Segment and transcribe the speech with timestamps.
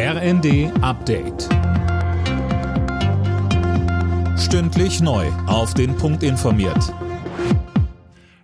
[0.00, 1.48] RND Update.
[4.38, 5.26] Stündlich neu.
[5.48, 6.94] Auf den Punkt informiert.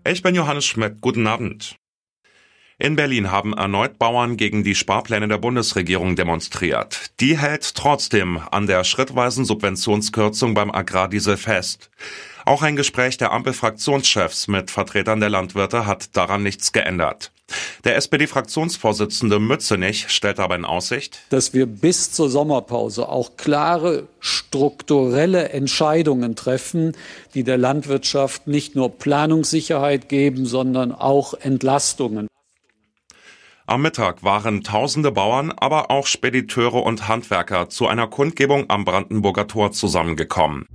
[0.04, 1.00] Ich bin Johannes Schmidt.
[1.00, 1.76] Guten Abend.
[2.80, 7.12] In Berlin haben erneut Bauern gegen die Sparpläne der Bundesregierung demonstriert.
[7.20, 11.88] Die hält trotzdem an der schrittweisen Subventionskürzung beim Agrardiesel fest.
[12.46, 17.32] Auch ein Gespräch der Ampelfraktionschefs mit Vertretern der Landwirte hat daran nichts geändert.
[17.84, 25.50] Der SPD-Fraktionsvorsitzende Mützenich stellt aber in Aussicht, dass wir bis zur Sommerpause auch klare strukturelle
[25.50, 26.96] Entscheidungen treffen,
[27.34, 32.28] die der Landwirtschaft nicht nur Planungssicherheit geben, sondern auch Entlastungen.
[33.66, 39.46] Am Mittag waren tausende Bauern, aber auch Spediteure und Handwerker zu einer Kundgebung am Brandenburger
[39.46, 40.66] Tor zusammengekommen.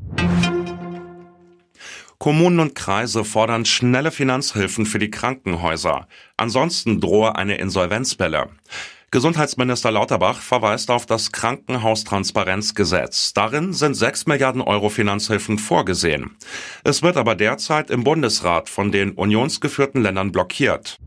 [2.19, 6.05] Kommunen und Kreise fordern schnelle Finanzhilfen für die Krankenhäuser.
[6.35, 8.49] Ansonsten drohe eine Insolvenzwelle.
[9.09, 13.33] Gesundheitsminister Lauterbach verweist auf das Krankenhaustransparenzgesetz.
[13.33, 16.35] Darin sind 6 Milliarden Euro Finanzhilfen vorgesehen.
[16.83, 20.97] Es wird aber derzeit im Bundesrat von den unionsgeführten Ländern blockiert.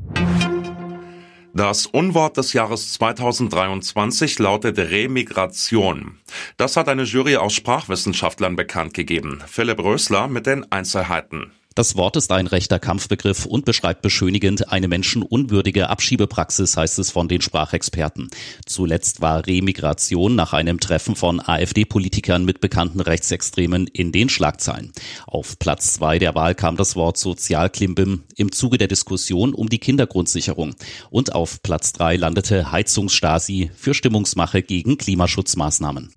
[1.55, 6.19] Das Unwort des Jahres 2023 lautet Remigration.
[6.57, 9.43] Das hat eine Jury aus Sprachwissenschaftlern bekannt gegeben.
[9.47, 11.53] Philipp Rösler mit den Einzelheiten.
[11.75, 17.29] Das Wort ist ein rechter Kampfbegriff und beschreibt beschönigend eine menschenunwürdige Abschiebepraxis, heißt es von
[17.29, 18.29] den Sprachexperten.
[18.67, 24.93] Zuletzt war Remigration nach einem Treffen von AfD-Politikern mit bekannten Rechtsextremen in den Schlagzeilen.
[25.27, 29.79] Auf Platz zwei der Wahl kam das Wort Sozialklimbim im Zuge der Diskussion um die
[29.79, 30.75] Kindergrundsicherung.
[31.11, 36.13] Und auf Platz drei landete Heizungsstasi für Stimmungsmache gegen Klimaschutzmaßnahmen.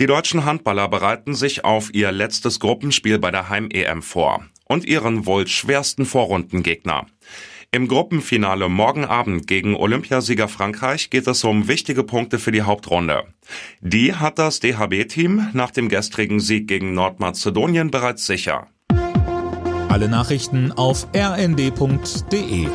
[0.00, 5.24] Die deutschen Handballer bereiten sich auf ihr letztes Gruppenspiel bei der Heim-EM vor und ihren
[5.24, 7.06] wohl schwersten Vorrundengegner.
[7.70, 13.24] Im Gruppenfinale morgen Abend gegen Olympiasieger Frankreich geht es um wichtige Punkte für die Hauptrunde.
[13.80, 18.66] Die hat das DHB-Team nach dem gestrigen Sieg gegen Nordmazedonien bereits sicher.
[19.88, 22.68] Alle Nachrichten auf rnd.de